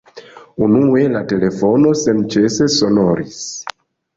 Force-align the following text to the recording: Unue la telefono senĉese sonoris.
Unue 0.67 1.03
la 1.15 1.21
telefono 1.33 1.93
senĉese 2.05 2.71
sonoris. 2.79 3.45